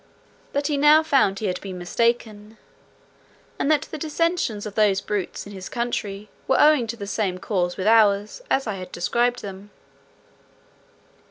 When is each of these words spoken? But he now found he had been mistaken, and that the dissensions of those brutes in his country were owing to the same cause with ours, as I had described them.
But 0.51 0.65
he 0.65 0.77
now 0.77 1.03
found 1.03 1.37
he 1.37 1.45
had 1.45 1.61
been 1.61 1.77
mistaken, 1.77 2.57
and 3.59 3.69
that 3.69 3.83
the 3.91 3.99
dissensions 3.99 4.65
of 4.65 4.73
those 4.73 4.99
brutes 4.99 5.45
in 5.45 5.53
his 5.53 5.69
country 5.69 6.27
were 6.47 6.59
owing 6.59 6.87
to 6.87 6.97
the 6.97 7.05
same 7.05 7.37
cause 7.37 7.77
with 7.77 7.85
ours, 7.85 8.41
as 8.49 8.65
I 8.65 8.77
had 8.77 8.91
described 8.91 9.43
them. 9.43 9.69